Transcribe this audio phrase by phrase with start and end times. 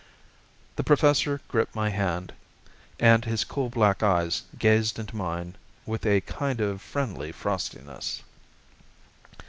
[0.77, 2.33] The professor gripped my hand,
[2.99, 8.23] and his cool black eyes gazed into mine with a kind of friendly frostiness.